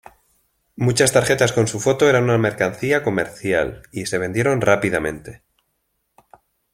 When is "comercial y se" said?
3.03-4.17